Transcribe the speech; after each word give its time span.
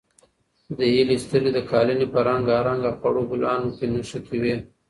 د 0.77 0.79
هیلې 0.93 1.17
سترګې 1.25 1.51
د 1.53 1.59
قالینې 1.71 2.07
په 2.13 2.19
رنګارنګ 2.27 2.81
او 2.89 2.93
خړو 3.01 3.21
ګلانو 3.31 3.69
کې 3.77 3.85
نښتې 3.93 4.37
وې. 4.43 4.55